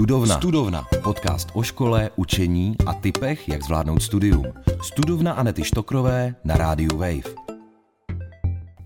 [0.00, 0.36] Studovna.
[0.36, 0.86] Studovna.
[1.02, 4.44] Podcast o škole, učení a typech, jak zvládnout studium.
[4.82, 7.34] Studovna Anety Štokrové na rádiu Wave.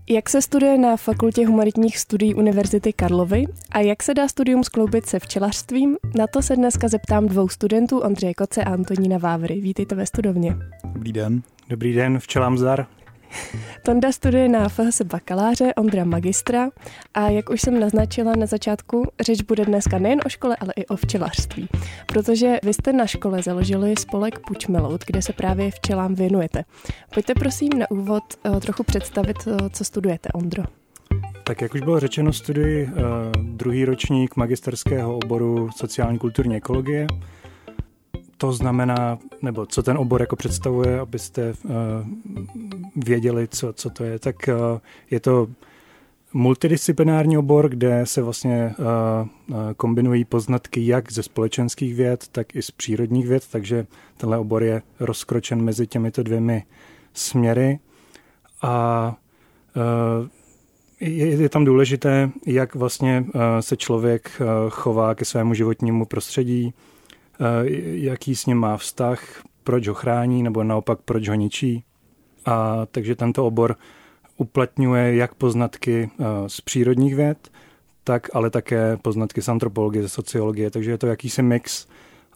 [0.09, 5.05] Jak se studuje na Fakultě humanitních studií Univerzity Karlovy a jak se dá studium skloubit
[5.05, 5.97] se včelařstvím?
[6.17, 9.61] Na to se dneska zeptám dvou studentů, Ondřeje Koce a Antonína Vávry.
[9.61, 10.57] Vítejte ve studovně.
[10.93, 11.41] Dobrý den.
[11.69, 12.87] Dobrý den, včelám zdar.
[13.83, 16.69] Tonda studuje na FHS bakaláře, Ondra magistra
[17.13, 20.85] a jak už jsem naznačila na začátku, řeč bude dneska nejen o škole, ale i
[20.85, 21.69] o včelařství.
[22.05, 26.63] Protože vy jste na škole založili spolek Pučmelout, kde se právě včelám věnujete.
[27.13, 30.63] Pojďte prosím na úvod uh, trochu představit, uh, co studujete, Ondro.
[31.43, 32.91] Tak jak už bylo řečeno, studuji uh,
[33.43, 37.07] druhý ročník magisterského oboru sociální kulturní ekologie
[38.37, 41.53] to znamená, nebo co ten obor jako představuje, abyste
[42.95, 44.79] věděli, co, co to je, tak uh,
[45.11, 45.47] je to
[46.33, 52.71] multidisciplinární obor, kde se vlastně uh, kombinují poznatky jak ze společenských věd, tak i z
[52.71, 56.63] přírodních věd, takže tenhle obor je rozkročen mezi těmito dvěmi
[57.13, 57.79] směry
[58.61, 59.15] a
[60.99, 63.25] je, je tam důležité, jak vlastně
[63.59, 66.73] se člověk chová ke svému životnímu prostředí,
[67.39, 71.83] Eh, jaký s ním má vztah, proč ho chrání nebo naopak proč ho ničí.
[72.45, 73.75] A takže tento obor
[74.37, 77.51] uplatňuje jak poznatky eh, z přírodních věd,
[78.03, 81.87] tak ale také poznatky z antropologie, ze sociologie, takže je to jakýsi mix.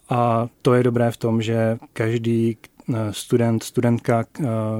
[0.08, 2.56] A to je dobré v tom, že každý
[2.94, 4.24] eh, student, studentka,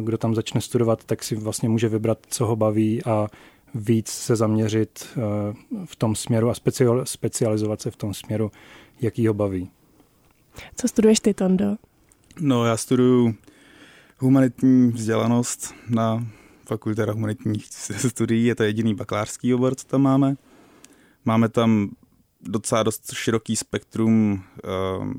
[0.00, 3.28] kdo tam začne studovat, tak si vlastně může vybrat, co ho baví a
[3.74, 5.08] víc se zaměřit
[5.84, 6.54] v tom směru a
[7.04, 8.50] specializovat se v tom směru,
[9.00, 9.70] jaký ho baví.
[10.76, 11.76] Co studuješ ty, Tondo?
[12.40, 13.34] No, já studuju
[14.20, 16.26] humanitní vzdělanost na
[16.66, 17.66] fakultě humanitních
[18.08, 18.46] studií.
[18.46, 20.36] Je to jediný bakalářský obor, co tam máme.
[21.24, 21.90] Máme tam
[22.40, 25.12] docela dost široký spektrum uh,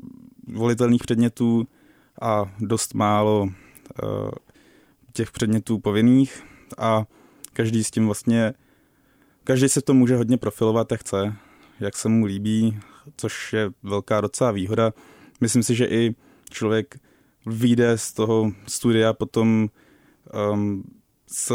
[0.48, 1.68] volitelných předmětů
[2.22, 4.32] a dost málo uh,
[5.14, 6.44] těch předmětů povinných
[6.78, 7.06] a
[7.54, 8.54] každý s tím vlastně,
[9.44, 11.36] každý se to může hodně profilovat, jak chce,
[11.80, 12.80] jak se mu líbí,
[13.18, 14.94] což je velká docela výhoda
[15.42, 16.16] myslím si, že i
[16.50, 17.00] člověk
[17.46, 19.70] vyjde z toho studia potom
[20.54, 20.84] um,
[21.28, 21.52] s,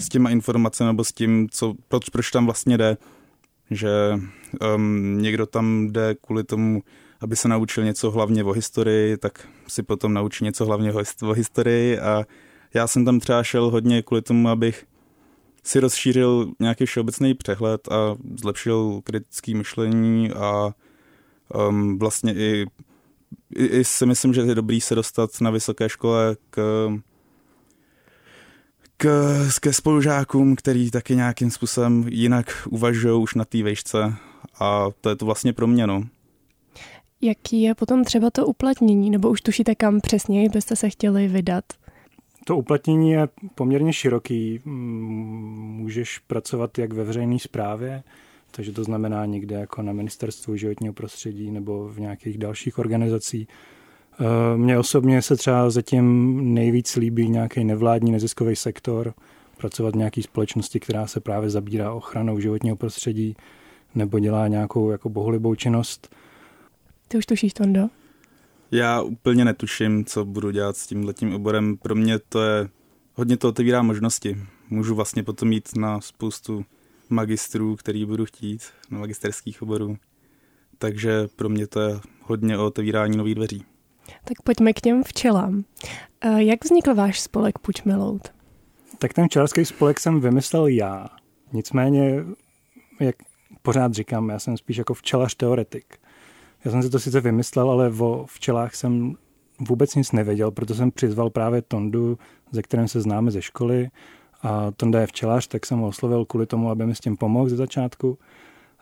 [0.00, 2.96] s těma informacemi nebo s tím, co, proč, proč tam vlastně jde,
[3.70, 3.90] že
[4.74, 6.82] um, někdo tam jde kvůli tomu,
[7.20, 10.92] aby se naučil něco hlavně o historii, tak si potom naučí něco hlavně
[11.22, 11.98] o historii.
[11.98, 12.24] A
[12.74, 14.86] já jsem tam třeba šel hodně kvůli tomu, abych
[15.64, 20.74] si rozšířil nějaký všeobecný přehled a zlepšil kritické myšlení a
[21.68, 22.66] um, vlastně i,
[23.56, 26.88] i, i si myslím, že je dobrý se dostat na vysoké škole k,
[28.96, 29.06] k,
[29.60, 34.14] ke spolužákům, který taky nějakým způsobem jinak uvažují už na té vejšce
[34.60, 36.04] a to je to vlastně pro mě, no.
[37.20, 41.64] Jaký je potom třeba to uplatnění, nebo už tušíte, kam přesně byste se chtěli vydat?
[42.44, 44.60] To uplatnění je poměrně široký.
[44.64, 48.02] Můžeš pracovat jak ve veřejné správě,
[48.56, 53.48] takže to znamená někde jako na ministerstvu životního prostředí nebo v nějakých dalších organizacích.
[54.20, 59.14] Eh, mně osobně se třeba zatím nejvíc líbí nějaký nevládní neziskový sektor,
[59.56, 63.36] pracovat v nějaké společnosti, která se právě zabírá ochranou životního prostředí
[63.94, 66.14] nebo dělá nějakou jako bohulibou činnost.
[67.08, 67.88] Ty už tušíš, Tondo?
[68.70, 71.76] Já úplně netuším, co budu dělat s tímhletím oborem.
[71.76, 72.68] Pro mě to je,
[73.14, 74.36] hodně to otevírá možnosti.
[74.70, 76.64] Můžu vlastně potom jít na spoustu
[77.08, 79.96] magistrů, který budu chtít, na magisterských oborů.
[80.78, 83.64] Takže pro mě to je hodně o otevírání nových dveří.
[84.24, 85.64] Tak pojďme k těm včelám.
[86.36, 88.28] Jak vznikl váš spolek Pučmelout?
[88.98, 91.06] Tak ten včelský spolek jsem vymyslel já.
[91.52, 92.24] Nicméně,
[93.00, 93.16] jak
[93.62, 95.98] pořád říkám, já jsem spíš jako včelař teoretik.
[96.64, 99.14] Já jsem si to sice vymyslel, ale o včelách jsem
[99.60, 102.18] vůbec nic nevěděl, proto jsem přizval právě Tondu,
[102.50, 103.88] ze kterým se známe ze školy
[104.44, 107.48] a Tonda je včelař, tak jsem ho oslovil kvůli tomu, aby mi s tím pomohl
[107.48, 108.18] ze začátku.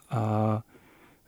[0.09, 0.61] A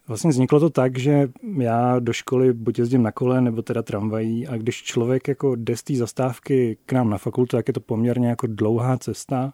[0.08, 4.48] vlastně vzniklo to tak, že já do školy buď jezdím na kole, nebo teda tramvají
[4.48, 7.80] a když člověk jako jde z té zastávky k nám na fakultu, tak je to
[7.80, 9.54] poměrně jako dlouhá cesta,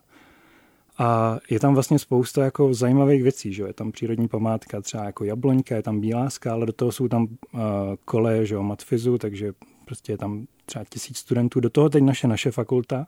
[0.97, 5.23] a je tam vlastně spousta jako zajímavých věcí, že je tam přírodní památka, třeba jako
[5.23, 7.59] jabloňka, je tam bíláska, ale do toho jsou tam uh,
[8.05, 9.53] koleje, že jo, matfizu, takže
[9.85, 11.59] prostě je tam třeba tisíc studentů.
[11.59, 13.07] Do toho teď naše naše fakulta.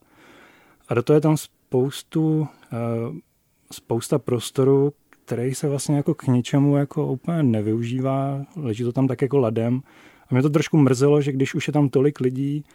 [0.88, 1.38] A do toho je tam
[1.74, 3.18] spoustu, uh,
[3.72, 9.22] spousta prostoru, který se vlastně jako k ničemu jako úplně nevyužívá, leží to tam tak
[9.22, 9.82] jako ladem.
[10.30, 12.66] A mě to trošku mrzelo, že když už je tam tolik lidí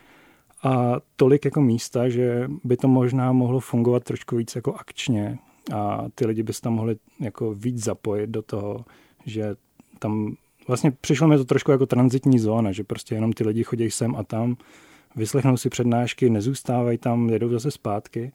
[0.63, 5.39] a tolik jako místa, že by to možná mohlo fungovat trošku víc jako akčně
[5.75, 8.85] a ty lidi by se tam mohli jako víc zapojit do toho,
[9.27, 9.55] že
[9.99, 10.35] tam
[10.69, 14.17] vlastně přišlo mi to trošku jako transitní zóna, že prostě jenom ty lidi chodí sem
[14.17, 14.57] a tam,
[15.17, 18.33] vyslechnou si přednášky, nezůstávají tam, jedou zase zpátky.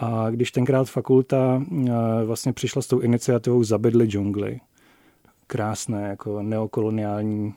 [0.00, 4.60] A když tenkrát fakulta eh, vlastně přišla s tou iniciativou Zabedli džungli,
[5.46, 7.54] krásné jako neokoloniální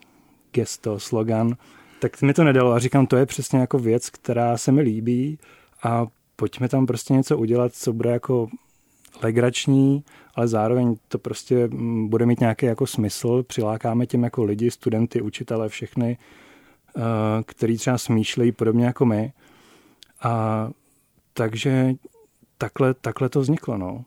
[0.52, 1.56] gesto, slogan,
[2.00, 5.40] tak mi to nedalo a říkám, to je přesně jako věc, která se mi líbí
[5.84, 8.48] a pojďme tam prostě něco udělat, co bude jako
[9.22, 10.04] legrační,
[10.36, 15.22] ale zároveň to prostě mm, bude mít nějaký jako smysl, přilákáme tím jako lidi, studenty,
[15.22, 16.18] učitele, všechny,
[16.98, 17.02] eh,
[17.46, 19.34] který třeba smýšlejí podobně jako my.
[20.22, 20.70] A
[21.34, 21.94] takže
[22.64, 24.04] takhle, takhle to vzniklo, no.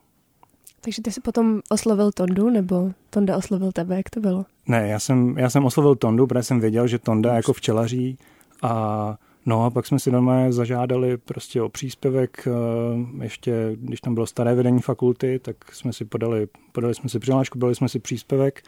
[0.81, 4.45] Takže ty jsi potom oslovil Tondu, nebo Tonda oslovil tebe, jak to bylo?
[4.67, 8.17] Ne, já jsem, já jsem oslovil Tondu, protože jsem věděl, že Tonda jako včelaří
[8.61, 14.13] a No a pak jsme si doma zažádali prostě o příspěvek, eh, ještě když tam
[14.13, 17.99] bylo staré vedení fakulty, tak jsme si podali, podali jsme si přihlášku, podali jsme si
[17.99, 18.63] příspěvek,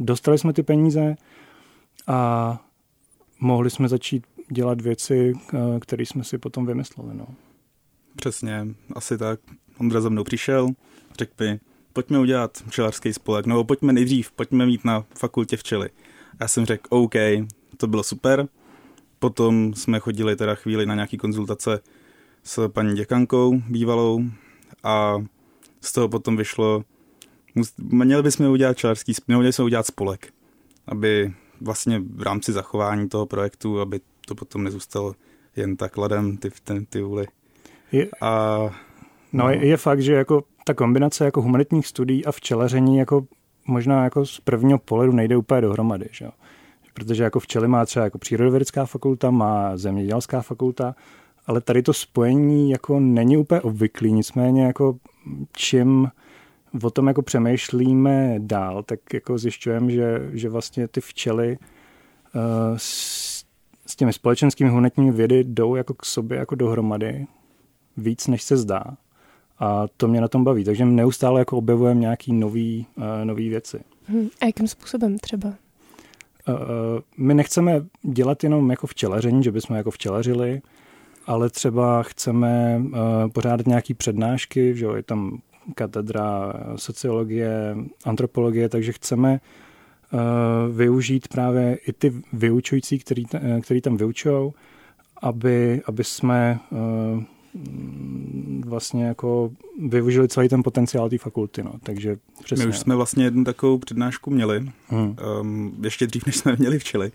[0.00, 1.16] dostali jsme ty peníze
[2.06, 2.60] a
[3.40, 7.14] mohli jsme začít dělat věci, eh, které jsme si potom vymysleli.
[7.14, 7.26] No.
[8.16, 9.40] Přesně, asi tak.
[9.78, 10.68] Ondra za mnou přišel,
[11.18, 11.60] řekl mi,
[11.92, 15.90] pojďme udělat včelařský spolek, nebo pojďme nejdřív, pojďme mít na fakultě včely.
[16.40, 17.14] Já jsem řekl, OK,
[17.76, 18.48] to bylo super,
[19.24, 21.80] Potom jsme chodili teda chvíli na nějaký konzultace
[22.42, 24.20] s paní děkankou bývalou
[24.82, 25.16] a
[25.80, 26.84] z toho potom vyšlo,
[27.78, 30.32] měli bychom udělat čelarský, měli bychom udělat spolek,
[30.86, 35.14] aby vlastně v rámci zachování toho projektu, aby to potom nezůstalo
[35.56, 37.26] jen tak ladem ty, ty, ty vůli.
[37.92, 38.58] Je, a,
[39.32, 39.50] no, no.
[39.50, 43.26] Je, je fakt, že jako ta kombinace jako humanitních studií a včelaření jako
[43.66, 46.06] možná jako z prvního pohledu nejde úplně dohromady.
[46.12, 46.28] Že?
[46.94, 50.94] protože jako včely má třeba jako přírodovědecká fakulta, má zemědělská fakulta,
[51.46, 54.96] ale tady to spojení jako není úplně obvyklý, nicméně jako
[55.52, 56.10] čím
[56.82, 62.42] o tom jako přemýšlíme dál, tak jako zjišťujeme, že, že vlastně ty včely uh,
[62.76, 63.44] s,
[63.86, 67.26] s těmi společenskými hunetními vědy jdou jako k sobě jako dohromady
[67.96, 68.84] víc, než se zdá.
[69.58, 70.64] A to mě na tom baví.
[70.64, 73.80] Takže neustále jako objevujeme nějaký nový, uh, nový věci.
[74.06, 74.28] Hmm.
[74.40, 75.54] A jakým způsobem třeba?
[76.48, 76.52] Eh,
[77.16, 80.62] my nechceme dělat jenom jako včelaření, že bychom jako včelařili,
[81.26, 82.98] ale třeba chceme eh,
[83.28, 85.38] pořádat nějaké přednášky, že je tam
[85.74, 90.18] katedra sociologie, antropologie, takže chceme eh,
[90.72, 93.24] využít právě i ty vyučující, který,
[93.62, 94.52] který tam vyučují,
[95.22, 97.24] aby, aby jsme Mm,
[98.64, 99.50] vlastně jako
[99.88, 101.62] využili celý ten potenciál té fakulty.
[101.62, 101.72] No.
[101.82, 102.64] Takže přesně.
[102.64, 105.16] My už jsme vlastně jednu takovou přednášku měli, hmm.
[105.40, 107.12] um, ještě dřív, než jsme měli včely.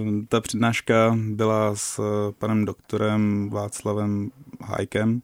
[0.00, 2.00] Um, ta přednáška byla s
[2.38, 4.30] panem doktorem Václavem
[4.60, 5.22] Hajkem,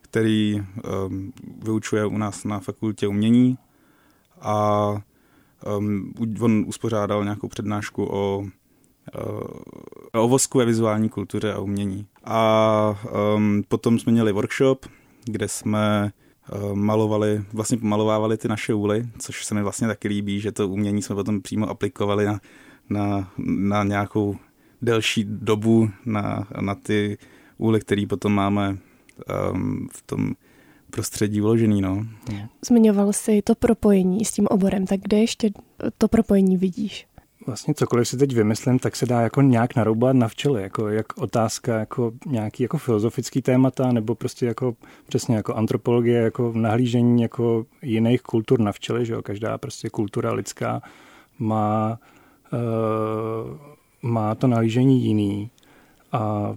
[0.00, 0.62] který
[1.06, 3.58] um, vyučuje u nás na fakultě umění
[4.40, 4.90] a
[5.78, 8.46] um, on uspořádal nějakou přednášku o
[10.12, 12.06] o vosku ve vizuální kultuře a umění.
[12.30, 12.94] A
[13.36, 14.86] um, potom jsme měli workshop,
[15.24, 16.12] kde jsme
[16.54, 20.68] uh, malovali, vlastně pomalovávali ty naše úly, což se mi vlastně taky líbí, že to
[20.68, 22.40] umění jsme potom přímo aplikovali na,
[22.90, 24.36] na, na nějakou
[24.82, 27.18] delší dobu na, na ty
[27.58, 28.76] úly, které potom máme
[29.52, 30.34] um, v tom
[30.90, 31.80] prostředí vložený.
[31.80, 32.06] No.
[32.66, 35.50] Zmiňoval jsi to propojení s tím oborem, tak kde ještě
[35.98, 37.06] to propojení vidíš?
[37.48, 41.18] Vlastně cokoliv si teď vymyslím, tak se dá jako nějak naroubat na včely, jako jak
[41.18, 44.74] otázka jako nějaký jako filozofický témata, nebo prostě jako
[45.06, 50.32] přesně jako antropologie, jako nahlížení jako jiných kultur na včely, že jo, každá prostě kultura
[50.32, 50.82] lidská
[51.38, 51.98] má,
[52.52, 53.56] uh,
[54.02, 55.50] má to nahlížení jiný.
[56.12, 56.54] A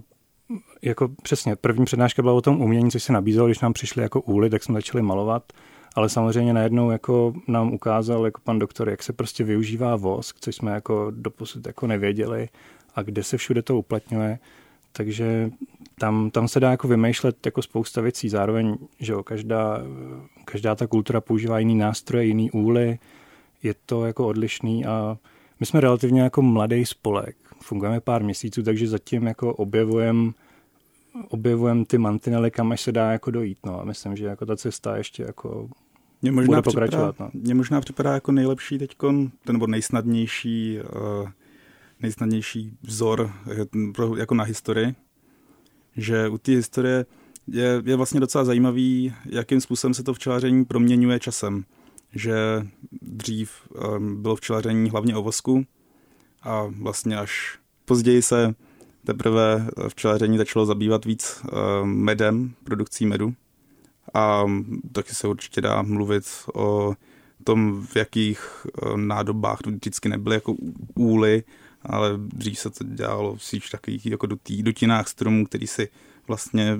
[0.82, 4.20] jako přesně, první přednáška byla o tom umění, což se nabízelo, když nám přišli jako
[4.20, 5.52] úly, tak jsme začali malovat
[5.94, 10.56] ale samozřejmě najednou jako nám ukázal jako pan doktor, jak se prostě využívá vosk, což
[10.56, 12.48] jsme jako doposud jako nevěděli
[12.94, 14.38] a kde se všude to uplatňuje.
[14.92, 15.50] Takže
[15.98, 18.28] tam, tam se dá jako vymýšlet jako spousta věcí.
[18.28, 19.78] Zároveň, že jo, každá,
[20.44, 22.98] každá ta kultura používá jiný nástroje, jiný úly,
[23.62, 25.18] je to jako odlišný a
[25.60, 27.36] my jsme relativně jako mladý spolek.
[27.62, 30.32] Fungujeme pár měsíců, takže zatím jako objevujeme
[31.28, 33.58] objevujem ty mantinely, kam až se dá jako dojít.
[33.66, 33.80] No.
[33.80, 35.68] A myslím, že jako ta cesta ještě jako
[36.22, 37.12] mě možná bude pokračovat.
[37.12, 37.40] Připadá, no.
[37.42, 38.96] Mně možná připadá jako nejlepší teď,
[39.52, 40.78] nebo nejsnadnější,
[41.22, 41.28] uh,
[42.00, 43.32] nejsnadnější vzor
[43.98, 44.94] uh, jako na historii,
[45.96, 47.06] že u té historie
[47.46, 51.64] je, je vlastně docela zajímavý, jakým způsobem se to včelaření proměňuje časem.
[52.14, 52.34] Že
[53.02, 53.52] dřív
[53.96, 55.64] um, bylo včelaření hlavně o vosku
[56.42, 58.54] a vlastně až později se
[59.06, 63.34] teprve včelaření začalo zabývat víc uh, medem, produkcí medu.
[64.14, 64.44] A
[64.92, 66.94] taky se určitě dá mluvit o
[67.44, 70.54] tom, v jakých eh, nádobách vždycky nebyly jako
[70.94, 71.42] úly,
[71.82, 74.26] ale dřív se to dělalo v takových jako
[74.62, 75.88] dutinách stromů, který si
[76.28, 76.78] vlastně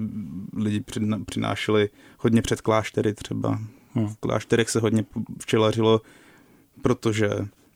[0.57, 0.85] lidi
[1.27, 3.59] přinášeli hodně před kláštery třeba.
[3.95, 4.09] Hmm.
[4.09, 5.05] V klášterech se hodně
[5.41, 6.01] včelařilo,
[6.83, 7.31] protože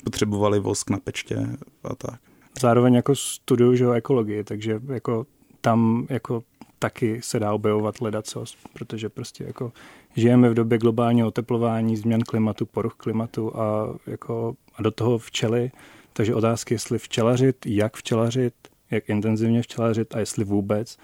[0.05, 1.37] potřebovali vosk na pečtě
[1.85, 2.21] a tak.
[2.61, 5.27] Zároveň jako studuju že ekologii, takže jako
[5.61, 6.43] tam jako
[6.79, 9.73] taky se dá objevovat ledacos, protože prostě jako
[10.17, 15.71] žijeme v době globálního oteplování, změn klimatu, poruch klimatu a, jako, a do toho včely.
[16.13, 18.55] Takže otázky, jestli včelařit, jak včelařit,
[18.91, 20.99] jak intenzivně včelařit a jestli vůbec,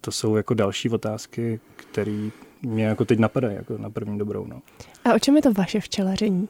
[0.00, 2.30] to jsou jako další otázky, které
[2.62, 4.46] mě jako teď napadají jako na první dobrou.
[4.46, 4.62] No.
[5.04, 6.48] A o čem je to vaše včelaření?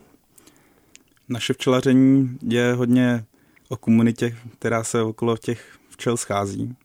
[1.28, 3.24] Naše včelaření je hodně
[3.68, 6.76] o komunitě, která se okolo těch včel schází.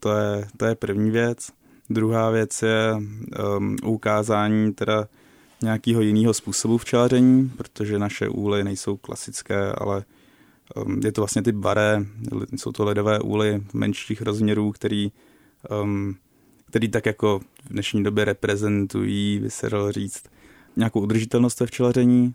[0.00, 1.48] To je, to je první věc.
[1.90, 2.94] Druhá věc je
[3.56, 5.08] um, ukázání teda
[5.62, 10.04] nějakého jiného způsobu včelaření, protože naše úly nejsou klasické, ale
[10.76, 12.04] um, je to vlastně ty baré,
[12.56, 15.12] jsou to ledové úly menších rozměrů, který,
[15.82, 16.16] um,
[16.66, 20.22] který tak jako v dnešní době reprezentují, by se dalo říct,
[20.76, 22.34] nějakou udržitelnost ve včelaření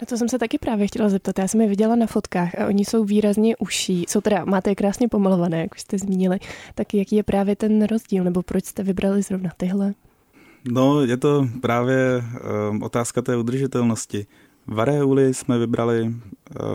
[0.00, 1.38] na to jsem se taky právě chtěla zeptat.
[1.38, 4.04] Já jsem je viděla na fotkách a oni jsou výrazně uší.
[4.08, 6.38] Jsou teda, máte je krásně pomalované, jak už jste zmínili.
[6.74, 9.94] Tak jaký je právě ten rozdíl, nebo proč jste vybrali zrovna tyhle?
[10.68, 12.24] No, je to právě
[12.70, 14.26] um, otázka té udržitelnosti.
[14.66, 16.02] Varé uly jsme vybrali,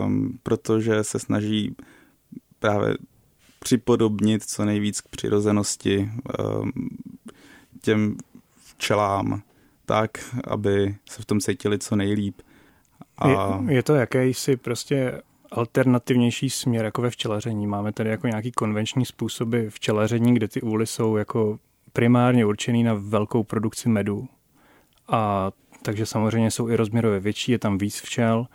[0.04, 1.76] um, protože se snaží
[2.58, 2.96] právě
[3.58, 6.10] připodobnit co nejvíc k přirozenosti
[6.62, 6.72] um,
[7.82, 8.16] těm
[8.56, 9.42] včelám,
[9.86, 10.10] tak,
[10.44, 12.40] aby se v tom cítili co nejlíp.
[13.18, 13.28] A...
[13.28, 17.66] Je, je to jakýsi prostě alternativnější směr jako ve včelaření.
[17.66, 21.58] Máme tady jako nějaký konvenční způsoby včelaření, kde ty úly jsou jako
[21.92, 24.28] primárně určený na velkou produkci medu.
[25.08, 25.50] A
[25.82, 28.46] takže samozřejmě jsou i rozměrově větší, je tam víc včel.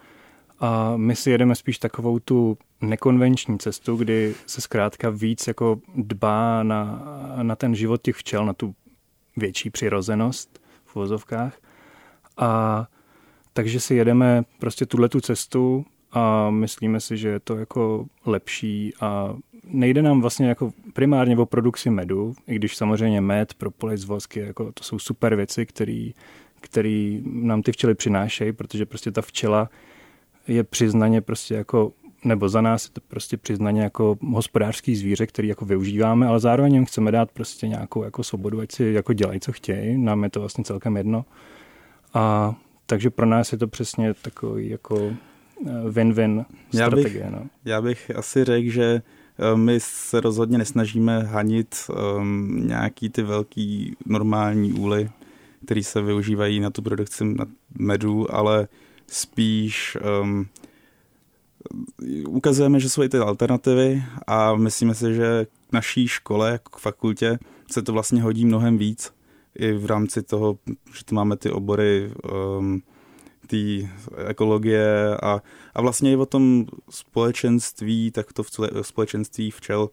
[0.59, 6.63] A my si jedeme spíš takovou tu nekonvenční cestu, kdy se zkrátka víc jako dbá
[6.63, 7.03] na,
[7.41, 8.75] na ten život těch včel, na tu
[9.37, 11.53] větší přirozenost v vozovkách.
[12.37, 12.87] A
[13.57, 18.93] takže si jedeme prostě tuhle tu cestu a myslíme si, že je to jako lepší
[19.01, 24.39] a nejde nám vlastně jako primárně o produkci medu, i když samozřejmě med, propolis, vosky,
[24.39, 26.13] jako to jsou super věci, který,
[26.61, 29.69] který nám ty včely přinášejí, protože prostě ta včela
[30.47, 31.91] je přiznaně prostě jako
[32.23, 36.73] nebo za nás je to prostě přiznaně jako hospodářský zvíře, který jako využíváme, ale zároveň
[36.73, 39.97] jim chceme dát prostě nějakou jako svobodu, ať si jako dělají, co chtějí.
[39.97, 41.25] Nám je to vlastně celkem jedno.
[42.13, 42.55] A
[42.87, 45.13] takže pro nás je to přesně takový jako
[45.67, 47.19] eh, win-win strategie.
[47.19, 47.49] Já bych, no.
[47.65, 49.01] já bych asi řekl, že
[49.39, 51.75] eh, my se rozhodně nesnažíme hanit
[52.17, 55.09] um, nějaký ty velký normální úly,
[55.65, 57.35] které se využívají na tu produkci
[57.79, 58.67] medu, ale
[59.07, 60.47] spíš um,
[62.27, 66.79] ukazujeme, že jsou i ty alternativy a myslíme si, že k naší škole, jako k
[66.79, 67.39] fakultě,
[67.71, 69.16] se to vlastně hodí mnohem víc
[69.57, 70.59] i v rámci toho,
[70.97, 72.11] že tu máme ty obory
[72.59, 72.81] um,
[73.47, 73.89] té
[74.27, 75.41] ekologie a,
[75.75, 78.49] a vlastně i o tom společenství, tak to v
[78.81, 79.89] společenství včel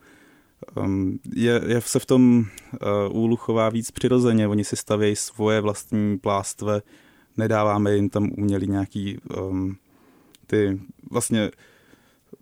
[0.76, 2.44] um, je, je se v tom
[3.10, 4.48] uh, úlu chová víc přirozeně.
[4.48, 6.82] Oni si stavějí svoje vlastní plástve,
[7.36, 9.76] nedáváme jim tam umělý nějaký um,
[10.46, 10.80] ty
[11.10, 11.50] vlastně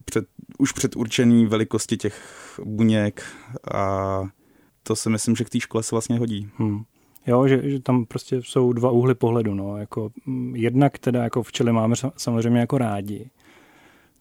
[0.05, 0.25] před,
[0.59, 2.21] už předurčený velikosti těch
[2.64, 3.25] buněk
[3.73, 4.23] a
[4.83, 6.50] to si myslím, že k té škole se vlastně hodí.
[6.57, 6.83] Hmm.
[7.26, 9.55] Jo, že, že tam prostě jsou dva úhly pohledu.
[9.55, 9.76] No.
[9.76, 13.31] Jako, mm, jednak teda jako včely máme samozřejmě jako rádi,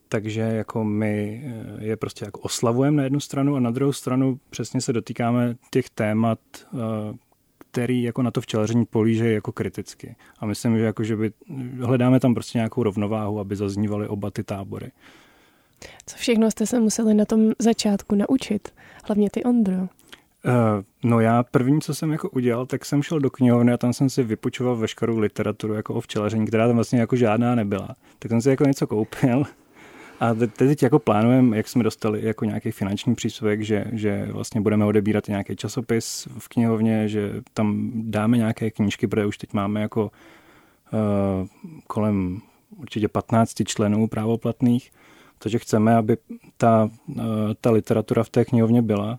[0.08, 4.38] takže jako my eh, je prostě jako oslavujeme na jednu stranu a na druhou stranu
[4.50, 7.16] přesně se dotýkáme těch témat, eh,
[7.58, 10.16] který jako na to včelaření políže jako kriticky.
[10.38, 11.32] A myslím, že, jako, že by,
[11.80, 14.90] hledáme tam prostě nějakou rovnováhu, aby zaznívaly oba ty tábory.
[16.06, 18.68] Co všechno jste se museli na tom začátku naučit?
[19.04, 19.88] Hlavně ty Ondro.
[20.46, 23.92] Uh, no já první, co jsem jako udělal, tak jsem šel do knihovny a tam
[23.92, 27.88] jsem si vypočoval veškerou literaturu jako o včelaření, která tam vlastně jako žádná nebyla.
[28.18, 29.44] Tak jsem si jako něco koupil.
[30.20, 34.84] A teď jako plánujeme, jak jsme dostali jako nějaký finanční příspěvek, že, že vlastně budeme
[34.84, 40.10] odebírat nějaký časopis v knihovně, že tam dáme nějaké knížky, protože už teď máme jako
[40.92, 41.46] uh,
[41.86, 42.40] kolem
[42.76, 44.90] určitě 15 členů právoplatných,
[45.38, 46.16] takže chceme, aby
[46.56, 47.24] ta, uh,
[47.60, 49.18] ta literatura v té knihovně byla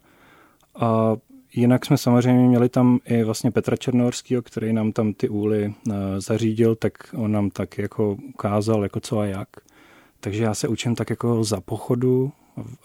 [0.76, 1.16] a
[1.54, 5.94] jinak jsme samozřejmě měli tam i vlastně Petra Černohorského, který nám tam ty úly uh,
[6.18, 9.50] zařídil, tak on nám tak jako ukázal, jako co a jak.
[10.20, 12.32] Takže já se učím tak jako za pochodu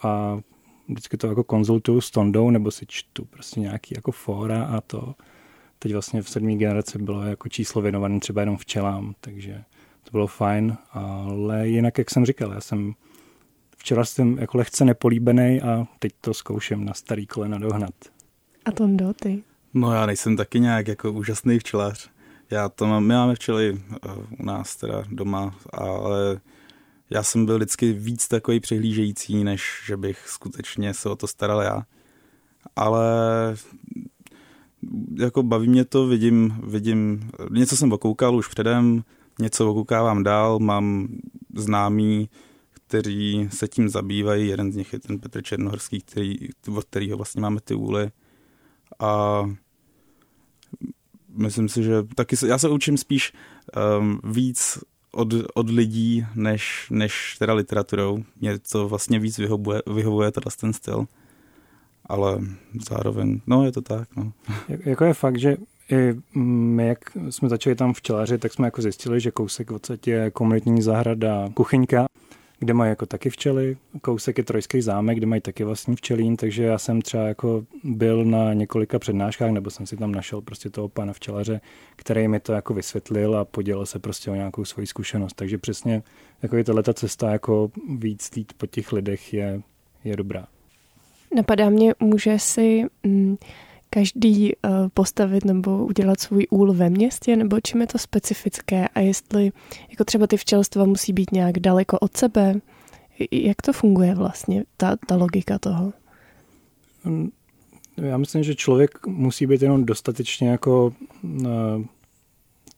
[0.02, 0.40] a
[0.88, 5.14] vždycky to jako konzultuju s Tondou, nebo si čtu prostě nějaký jako fóra a to
[5.78, 9.64] teď vlastně v sedmý generaci bylo jako číslo věnované třeba jenom včelám, takže
[10.02, 12.94] to bylo fajn, ale jinak, jak jsem říkal, já jsem
[13.78, 17.94] včera jsem jako lehce nepolíbený a teď to zkouším na starý kolena dohnat.
[18.64, 19.42] A Tondo, ty?
[19.74, 22.10] No já nejsem taky nějak jako úžasný včelař.
[22.50, 23.78] Já to mám, my máme včely uh,
[24.38, 26.40] u nás teda doma, ale
[27.10, 31.62] já jsem byl vždycky víc takový přihlížející, než že bych skutečně se o to staral
[31.62, 31.82] já.
[32.76, 33.06] Ale
[35.18, 39.04] jako baví mě to, vidím, vidím, něco jsem okoukal už předem,
[39.38, 41.08] něco okoukávám dál, mám
[41.54, 42.28] známý,
[42.88, 46.36] kteří se tím zabývají, jeden z nich je ten Petr Černohorský, který,
[46.76, 48.10] od kterého vlastně máme ty úly.
[48.98, 49.42] A
[51.28, 53.32] myslím si, že taky se, já se učím spíš
[54.00, 54.78] um, víc
[55.12, 58.24] od, od lidí, než, než teda literaturou.
[58.40, 61.06] Mě to vlastně víc vyhovuje, vyhovuje teda ten styl.
[62.06, 62.38] Ale
[62.88, 64.16] zároveň, no je to tak.
[64.16, 64.32] No.
[64.68, 65.56] Jako je fakt, že
[65.90, 66.98] i my, jak
[67.30, 72.06] jsme začali tam včelaři, tak jsme jako zjistili, že kousek odsaď je komunitní zahrada kuchyňka,
[72.58, 76.64] kde mají jako taky včely, kousek je Trojský zámek, kde mají taky vlastní včelín, takže
[76.64, 80.88] já jsem třeba jako byl na několika přednáškách, nebo jsem si tam našel prostě toho
[80.88, 81.60] pana včelaře,
[81.96, 85.34] který mi to jako vysvětlil a podělil se prostě o nějakou svoji zkušenost.
[85.34, 86.02] Takže přesně
[86.42, 89.62] jako je tato cesta jako víc tít po těch lidech je,
[90.04, 90.46] je dobrá.
[91.34, 93.36] Napadá mě, může si mm,
[93.90, 99.00] každý uh, postavit nebo udělat svůj úl ve městě, nebo čím je to specifické a
[99.00, 99.52] jestli
[99.90, 102.54] jako třeba ty včelstva musí být nějak daleko od sebe,
[103.30, 105.92] jak to funguje vlastně, ta, ta logika toho?
[107.04, 107.30] Mm,
[107.96, 110.92] já myslím, že člověk musí být jenom dostatečně jako
[111.22, 111.84] uh,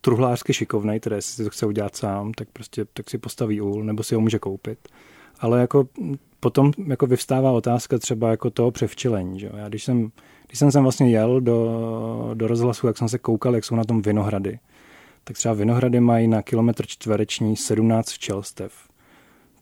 [0.01, 3.85] truhlářsky šikovný, tedy jestli si to chce udělat sám, tak prostě tak si postaví úl,
[3.85, 4.79] nebo si ho může koupit.
[5.41, 5.89] Ale jako
[6.41, 9.41] potom jako vyvstává otázka třeba jako toho převčelení.
[9.41, 9.51] Že?
[9.57, 10.11] Já když jsem,
[10.47, 13.85] když jsem sem vlastně jel do, do rozhlasu, jak jsem se koukal, jak jsou na
[13.85, 14.59] tom vinohrady,
[15.25, 18.73] tak třeba vinohrady mají na kilometr čtvereční 17 včelstev,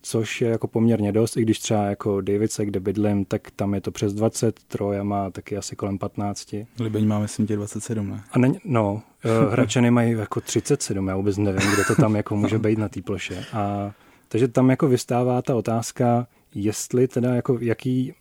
[0.02, 3.80] což je jako poměrně dost, i když třeba jako Davidse, kde bydlím, tak tam je
[3.80, 6.54] to přes 20, Troja má taky asi kolem 15.
[6.80, 8.23] Libeň má myslím tě 27, ne?
[8.32, 12.36] A ne, no, eh, Hračany mají jako 37, já vůbec nevím, kde to tam jako
[12.36, 13.45] může být na té ploše.
[13.52, 13.93] A
[14.28, 18.14] takže tam jako vystává ta otázka, jestli teda jako jaký,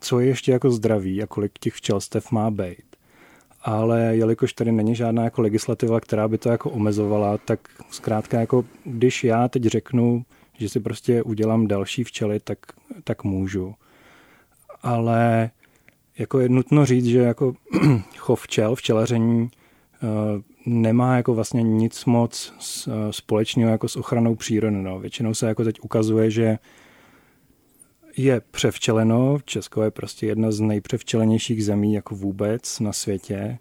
[0.00, 2.84] co je ještě jako zdraví a kolik těch včelstev má být.
[3.62, 8.64] Ale jelikož tady není žádná jako legislativa, která by to jako omezovala, tak zkrátka jako
[8.84, 10.24] když já teď řeknu,
[10.58, 12.58] že si prostě udělám další včely, tak,
[13.04, 13.74] tak můžu.
[14.82, 15.50] Ale
[16.18, 17.54] jako je nutno říct, že jako
[18.16, 19.50] chov včel, včelaření
[20.02, 20.06] eh,
[20.66, 22.52] nemá jako vlastně nic moc
[22.88, 24.76] eh, společného jako s ochranou přírody.
[24.76, 25.00] No.
[25.00, 26.58] Většinou se jako teď ukazuje, že
[28.16, 29.38] je převčeleno.
[29.44, 33.58] Česko je prostě jedna z nejpřevčelenějších zemí jako vůbec na světě.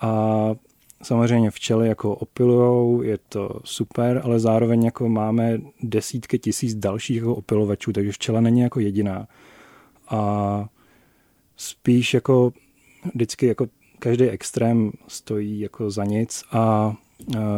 [0.00, 0.54] A
[1.02, 7.34] samozřejmě včely jako opilujou, je to super, ale zároveň jako máme desítky tisíc dalších jako
[7.34, 9.28] opilovačů, takže včela není jako jediná.
[10.08, 10.68] A
[11.56, 12.52] spíš jako
[13.14, 13.66] vždycky jako
[13.98, 16.94] každý extrém stojí jako za nic a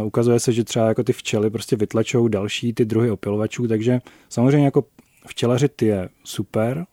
[0.04, 4.64] ukazuje se, že třeba jako ty včely prostě vytlačou další ty druhy opilovačů, takže samozřejmě
[4.64, 4.84] jako
[5.26, 6.86] včelařit je super,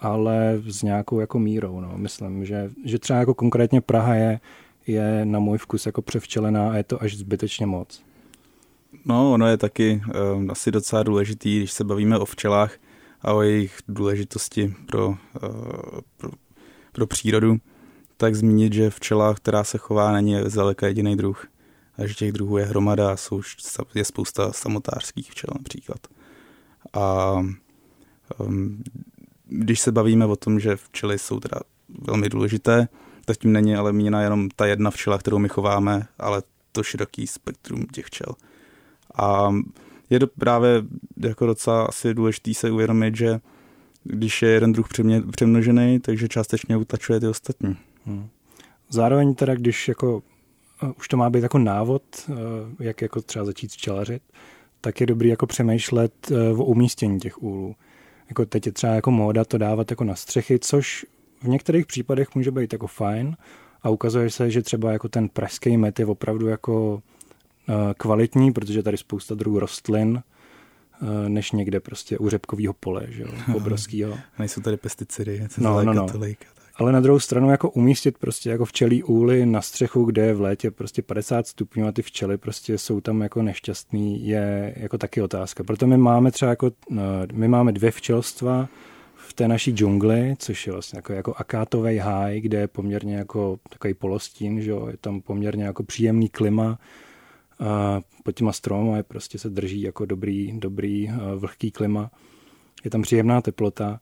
[0.00, 1.80] ale s nějakou jako mírou.
[1.80, 1.92] No.
[1.96, 4.40] Myslím, že, že třeba jako konkrétně Praha je,
[4.86, 8.02] je na můj vkus jako převčelená a je to až zbytečně moc.
[9.04, 10.02] No, ono je taky
[10.36, 12.76] um, asi docela důležitý, když se bavíme o včelách
[13.22, 15.16] a o jejich důležitosti pro, uh,
[16.16, 16.30] pro,
[16.92, 17.56] pro přírodu,
[18.16, 21.46] tak zmínit, že včela, která se chová, není zdaleka jediný druh.
[21.98, 23.42] A že těch druhů je hromada, jsou,
[23.94, 25.98] je spousta samotářských včel například.
[26.92, 27.32] A
[28.38, 28.82] um,
[29.48, 32.88] když se bavíme o tom, že včely jsou teda velmi důležité,
[33.24, 37.26] tak tím není ale míněna jenom ta jedna včela, kterou my chováme, ale to široký
[37.26, 38.34] spektrum těch včel.
[39.14, 39.54] A
[40.10, 40.82] je to právě
[41.16, 43.40] jako docela asi důležitý se uvědomit, že
[44.04, 44.88] když je jeden druh
[45.30, 47.76] přemnožený, takže částečně utlačuje ty ostatní.
[48.06, 48.28] Hmm.
[48.88, 50.22] Zároveň teda, když jako
[50.82, 52.36] uh, už to má být jako návod, uh,
[52.80, 54.22] jak jako třeba začít včelařit,
[54.80, 57.76] tak je dobrý jako přemýšlet uh, o umístění těch úlů.
[58.28, 61.06] Jako teď je třeba jako móda to dávat jako na střechy, což
[61.42, 63.36] v některých případech může být jako fajn
[63.82, 67.02] a ukazuje se, že třeba jako ten pražský met je opravdu jako
[67.96, 70.22] kvalitní, protože tady spousta druhů rostlin,
[71.28, 74.18] než někde prostě u řepkového pole, že jo, obrovského.
[74.38, 76.08] Nejsou tady pesticidy, no, no, no.
[76.08, 80.34] Tolik ale na druhou stranu jako umístit prostě jako včelí úly na střechu, kde je
[80.34, 84.98] v létě prostě 50 stupňů a ty včely prostě jsou tam jako nešťastný, je jako
[84.98, 85.64] taky otázka.
[85.64, 88.68] Proto my máme třeba jako, no, my máme dvě včelstva
[89.14, 93.58] v té naší džungli, což je vlastně jako, jako akátový háj, kde je poměrně jako
[93.68, 96.78] takový polostín, že jo, je tam poměrně jako příjemný klima,
[97.60, 102.10] a pod těma stromy prostě se drží jako dobrý, dobrý vlhký klima.
[102.84, 104.00] Je tam příjemná teplota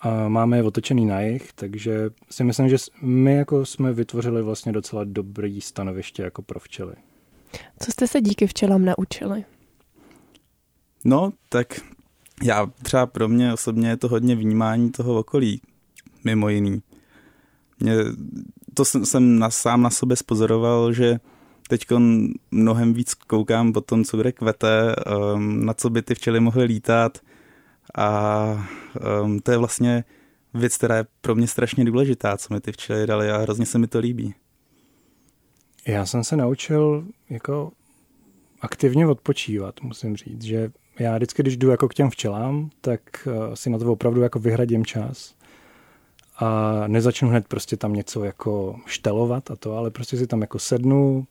[0.00, 4.72] a máme je otočený na jich, takže si myslím, že my jako jsme vytvořili vlastně
[4.72, 6.94] docela dobrý stanoviště jako pro včely.
[7.78, 9.44] Co jste se díky včelám naučili?
[11.04, 11.80] No, tak
[12.42, 15.60] já třeba pro mě osobně je to hodně vnímání toho okolí,
[16.24, 16.82] mimo jiný.
[17.80, 17.94] Mě,
[18.74, 21.20] to jsem, jsem na, sám na sobě spozoroval, že
[21.68, 21.86] teď
[22.50, 24.96] mnohem víc koukám po tom, co kde kvete,
[25.34, 27.18] um, na co by ty včely mohly lítat
[27.94, 28.68] a
[29.22, 30.04] um, to je vlastně
[30.54, 33.78] věc, která je pro mě strašně důležitá, co mi ty včely dali a hrozně se
[33.78, 34.34] mi to líbí.
[35.86, 37.72] Já jsem se naučil jako
[38.60, 43.56] aktivně odpočívat, musím říct, že já vždycky, když jdu jako k těm včelám, tak eh,
[43.56, 45.34] si na to opravdu jako vyhradím čas
[46.38, 50.58] a nezačnu hned prostě tam něco jako štelovat a to, ale prostě si tam jako
[50.58, 51.26] sednu,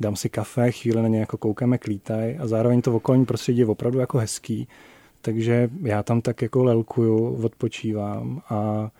[0.00, 3.66] dám si kafe, chvíli na ně jako koukáme, klítaj a zároveň to okolní prostředí je
[3.66, 4.68] opravdu jako hezký,
[5.22, 8.90] takže já tam tak jako lelkuju, odpočívám a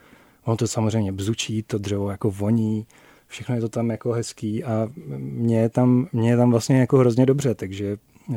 [0.44, 2.86] ono to samozřejmě bzučí, to dřevo jako voní,
[3.26, 6.98] všechno je to tam jako hezký a mě je tam, mě je tam vlastně jako
[6.98, 7.96] hrozně dobře, takže
[8.28, 8.36] uh,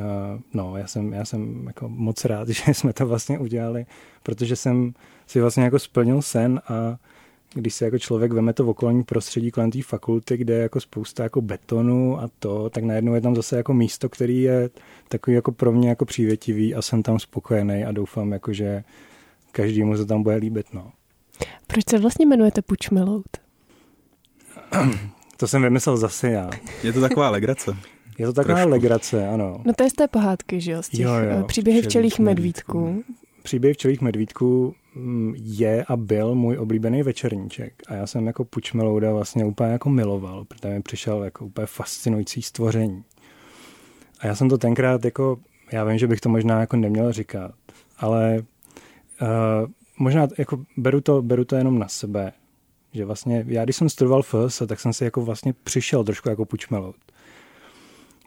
[0.54, 3.86] no, já jsem, já jsem jako moc rád, že jsme to vlastně udělali,
[4.24, 4.94] protože jsem
[5.28, 6.98] si vlastně jako splnil sen a
[7.56, 10.80] když se jako člověk veme to v okolní prostředí kolem té fakulty, kde je jako
[10.80, 14.70] spousta jako betonu a to, tak najednou je tam zase jako místo, který je
[15.10, 18.84] takový jako pro mě jako přívětivý a jsem tam spokojený a doufám jako, že
[19.52, 20.92] každému se tam bude líbit, no.
[21.68, 23.28] Proč se vlastně jmenujete Pučmelout?
[25.38, 26.50] To jsem vymyslel zase já.
[26.84, 27.78] Je to taková legrace.
[28.18, 28.72] Je to taková Trošku.
[28.72, 29.62] legrace, ano.
[29.66, 30.84] No to je z té pohádky, že jo?
[30.84, 33.04] Z těch jo, jo, eh, příběhy včelých medvídků.
[33.44, 34.76] Příběhy včelých medvídků
[35.36, 37.84] je a byl můj oblíbený večerníček.
[37.88, 42.42] A já jsem jako Pučmelouda vlastně úplně jako miloval, protože mi přišel jako úplně fascinující
[42.42, 43.04] stvoření.
[44.20, 45.40] A já jsem to tenkrát jako,
[45.72, 47.52] já vím, že bych to možná jako neměl říkat,
[47.98, 48.44] ale
[49.22, 52.32] uh, možná jako beru to, beru to jenom na sebe,
[52.94, 56.46] že vlastně já, když jsem studoval FS, tak jsem si jako vlastně přišel trošku jako
[56.46, 57.05] pučmelout.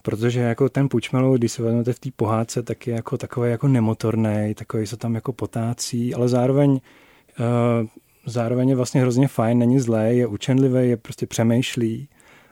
[0.08, 3.68] Protože jako ten pučmelout, když se vezmete v té pohádce, tak je jako takový jako
[3.68, 7.86] nemotorný, takový se tam jako potácí, ale zároveň uh,
[8.26, 12.08] zároveň je vlastně hrozně fajn, není zlé, je učenlivý, je prostě přemýšlí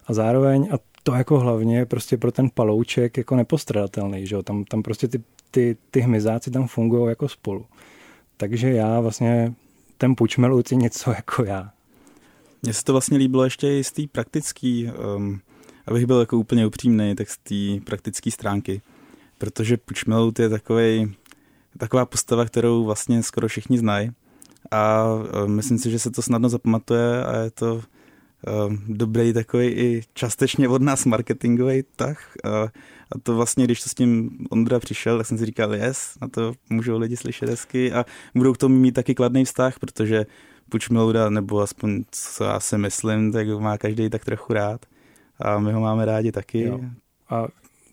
[0.07, 4.43] a zároveň, a to jako hlavně prostě pro ten palouček jako nepostradatelný, že jo?
[4.43, 7.67] Tam, tam prostě ty, ty, ty hmyzáci tam fungují jako spolu.
[8.37, 9.55] Takže já vlastně
[9.99, 11.71] ten pučmelout je něco jako já.
[12.63, 15.41] Mně se to vlastně líbilo ještě i z té praktické, um,
[15.87, 18.83] abych byl jako úplně upřímný, tak z té praktické stránky.
[19.39, 21.15] Protože Pučmelout je takový,
[21.79, 24.11] taková postava, kterou vlastně skoro všichni znají.
[24.71, 25.05] A
[25.45, 30.03] um, myslím si, že se to snadno zapamatuje a je to um, dobrý takový i
[30.15, 32.33] částečně od nás marketingový tah.
[32.45, 32.49] A,
[33.13, 36.29] a to vlastně, když to s tím Ondra přišel, tak jsem si říkal, yes, na
[36.29, 40.27] to můžou lidi slyšet hezky a budou k tomu mít taky kladný vztah, protože
[40.69, 44.87] Pučmelouda, nebo aspoň co já si myslím, tak má každý tak trochu rád.
[45.39, 46.63] A my ho máme rádi taky.
[46.63, 46.81] Jo.
[47.31, 47.47] A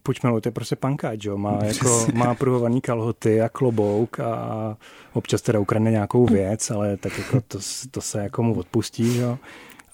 [0.04, 1.38] Pučmelout je prostě pankáč, jo?
[1.38, 4.78] Má, jako, má pruhovaný kalhoty a klobouk a
[5.14, 7.60] občas teda ukradne nějakou věc, ale tak jako to,
[7.92, 9.38] to se jako mu odpustí, jo?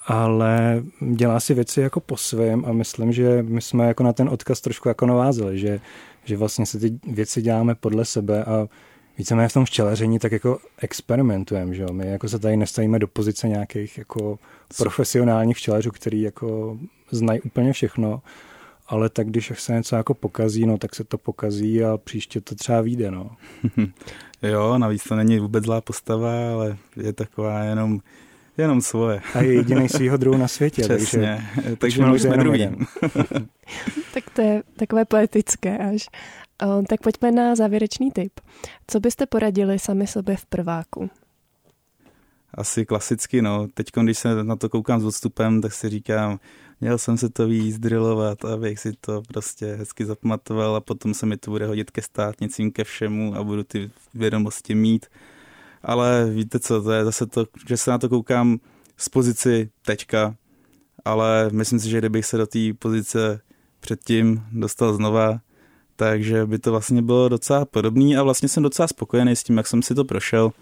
[0.06, 0.82] ale
[1.12, 4.60] dělá si věci jako po svém a myslím, že my jsme jako na ten odkaz
[4.60, 5.80] trošku jako navázeli, že,
[6.24, 8.68] že vlastně se ty věci děláme podle sebe a
[9.20, 11.88] víceméně v tom včelaření tak jako experimentujeme, že jo?
[11.92, 14.38] My jako se tady nestavíme do pozice nějakých jako
[14.78, 16.78] profesionálních včelařů, který jako
[17.10, 18.22] znají úplně všechno,
[18.88, 22.54] ale tak když se něco jako pokazí, no tak se to pokazí a příště to
[22.54, 23.30] třeba vyjde, no.
[24.42, 28.00] jo, navíc to není vůbec zlá postava, ale je taková jenom
[28.58, 29.20] Jenom svoje.
[29.34, 30.82] A je jediný svýho druhu na světě.
[30.82, 32.86] Přesně, takže, takže my jsme druhým.
[34.14, 36.08] tak to je takové poetické až.
[36.88, 38.40] Tak pojďme na závěrečný tip.
[38.86, 41.10] Co byste poradili sami sobě v prváku?
[42.54, 43.68] Asi klasicky, no.
[43.74, 46.40] Teď, když se na to koukám s odstupem, tak si říkám,
[46.80, 51.26] měl jsem se to víc drilovat, abych si to prostě hezky zapamatoval a potom se
[51.26, 55.06] mi to bude hodit ke státnicím, ke všemu a budu ty vědomosti mít
[55.82, 58.58] ale víte co, to je zase to, že se na to koukám
[58.96, 60.36] z pozici tečka,
[61.04, 63.40] ale myslím si, že kdybych se do té pozice
[63.80, 65.40] předtím dostal znova,
[66.00, 69.66] takže by to vlastně bylo docela podobný a vlastně jsem docela spokojený s tím, jak
[69.66, 70.52] jsem si to prošel,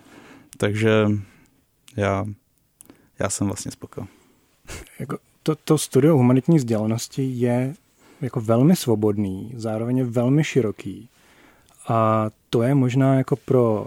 [0.56, 1.06] takže
[1.96, 2.24] já,
[3.18, 4.08] já jsem vlastně spokojený.
[4.98, 7.74] Jako to, to studio humanitní vzdělanosti je
[8.20, 11.08] jako velmi svobodný, zároveň je velmi široký.
[11.88, 13.86] A to je možná jako pro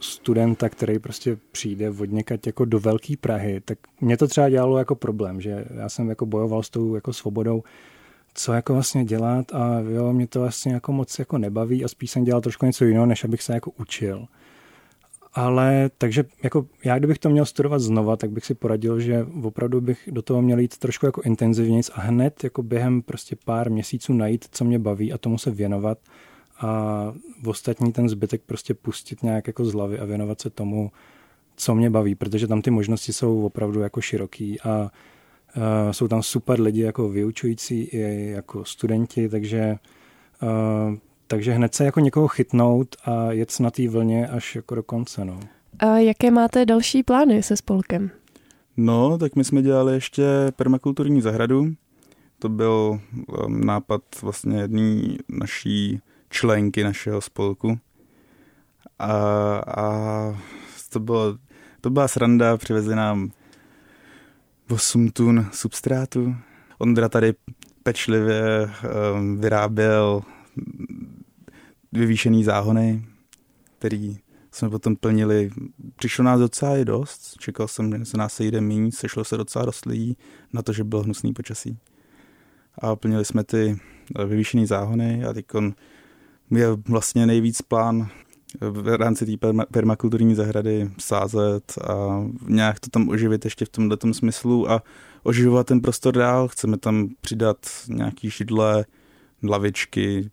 [0.00, 4.78] studenta, který prostě přijde od někať jako do velké Prahy, tak mě to třeba dělalo
[4.78, 7.62] jako problém, že já jsem jako bojoval s tou jako svobodou,
[8.34, 12.10] co jako vlastně dělat a jo, mě to vlastně jako moc jako nebaví a spíš
[12.10, 14.26] jsem dělal trošku něco jiného, než abych se jako učil.
[15.34, 19.80] Ale takže jako já kdybych to měl studovat znova, tak bych si poradil, že opravdu
[19.80, 24.12] bych do toho měl jít trošku jako intenzivnějc a hned jako během prostě pár měsíců
[24.12, 25.98] najít, co mě baví a tomu se věnovat
[26.60, 30.92] a v ostatní ten zbytek prostě pustit nějak jako z hlavy a věnovat se tomu,
[31.56, 34.90] co mě baví, protože tam ty možnosti jsou opravdu jako široký a
[35.56, 39.76] uh, jsou tam super lidi jako vyučující i jako studenti, takže
[40.42, 44.82] uh, takže hned se jako někoho chytnout a jet na té vlně až jako do
[44.82, 45.24] konce.
[45.24, 45.40] No.
[45.78, 48.10] A jaké máte další plány se spolkem?
[48.76, 50.24] No, tak my jsme dělali ještě
[50.56, 51.66] permakulturní zahradu.
[52.38, 53.00] To byl
[53.46, 57.78] um, nápad vlastně jedné naší členky našeho spolku.
[58.98, 59.12] A,
[59.56, 59.86] a
[60.92, 61.38] to, bylo,
[61.80, 63.30] to byla sranda, přivezli nám
[64.72, 66.36] 8 tun substrátu.
[66.78, 67.34] Ondra tady
[67.82, 68.70] pečlivě
[69.14, 70.22] um, vyráběl
[71.92, 73.04] vyvýšený záhony,
[73.78, 74.18] který
[74.52, 75.50] jsme potom plnili.
[75.96, 77.36] Přišlo nás docela i dost.
[77.38, 80.16] Čekal jsem, že se nás sejde míň, sešlo se docela dost lidí
[80.52, 81.78] na to, že byl hnusný počasí.
[82.78, 83.78] A plnili jsme ty
[84.18, 85.46] eh, vyvýšený záhony a teď
[86.50, 88.08] je vlastně nejvíc plán
[88.60, 94.70] v rámci té permakulturní zahrady sázet a nějak to tam oživit ještě v tomhle smyslu
[94.70, 94.82] a
[95.22, 96.48] oživovat ten prostor dál.
[96.48, 97.56] Chceme tam přidat
[97.88, 98.84] nějaký šidle,
[99.42, 100.30] lavičky,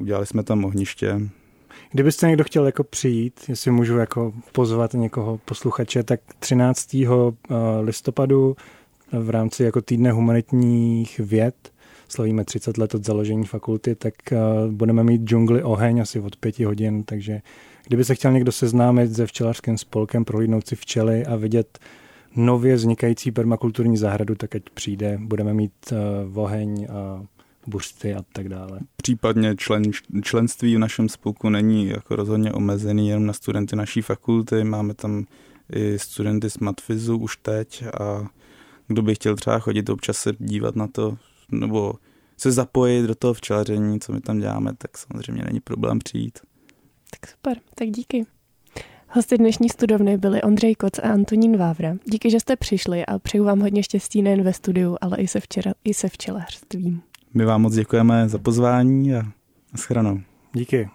[0.00, 1.20] udělali jsme tam ohniště.
[1.92, 6.94] Kdybyste někdo chtěl jako přijít, jestli můžu jako pozvat někoho posluchače, tak 13.
[6.94, 8.56] Eh, listopadu
[9.12, 11.72] v rámci jako týdne humanitních věd
[12.16, 14.38] slavíme 30 let od založení fakulty, tak eh,
[14.70, 17.40] budeme mít džungli oheň asi od pěti hodin, takže
[17.86, 21.78] kdyby se chtěl někdo seznámit se včelařským spolkem, prohlídnout si včely a vidět
[22.36, 27.24] nově vznikající permakulturní zahradu, tak ať přijde, budeme mít uh, oheň a
[27.66, 28.80] buřty a tak dále.
[28.96, 29.82] Případně člen,
[30.22, 35.24] členství v našem spolku není jako rozhodně omezený jenom na studenty naší fakulty, máme tam
[35.72, 38.26] i studenty z Matfizu už teď a
[38.88, 41.16] kdo by chtěl třeba chodit občas se dívat na to,
[41.52, 41.94] nebo
[42.36, 46.38] se zapojit do toho včelaření, co my tam děláme, tak samozřejmě není problém přijít.
[47.10, 48.26] Tak super, tak díky.
[49.08, 51.96] Hosty dnešní studovny byli Ondřej Koc a Antonín Vávra.
[52.04, 55.40] Díky, že jste přišli a přeju vám hodně štěstí nejen ve studiu, ale i se,
[55.40, 57.02] včera, i se včelařstvím.
[57.34, 59.22] My vám moc děkujeme za pozvání a
[59.76, 60.20] shranou.
[60.52, 60.88] Díky.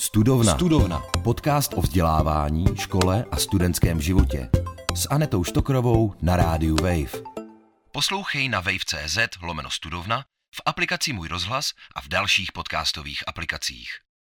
[0.00, 0.54] Studovna.
[0.54, 1.02] Studovna.
[1.24, 4.48] Podcast o vzdělávání, škole a studentském životě.
[4.94, 7.37] S Anetou Štokrovou na rádiu Wave.
[7.98, 14.07] Poslouchej na wave.cz lomeno studovna, v aplikaci Můj rozhlas a v dalších podcastových aplikacích.